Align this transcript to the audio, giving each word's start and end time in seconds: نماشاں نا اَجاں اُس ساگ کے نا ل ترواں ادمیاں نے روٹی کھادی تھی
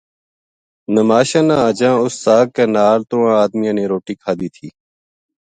نماشاں 0.95 1.45
نا 1.47 1.55
اَجاں 1.67 1.95
اُس 2.03 2.13
ساگ 2.23 2.47
کے 2.55 2.65
نا 2.73 2.85
ل 2.99 3.01
ترواں 3.09 3.37
ادمیاں 3.43 3.75
نے 3.77 3.83
روٹی 3.91 4.13
کھادی 4.21 4.47
تھی 4.55 4.67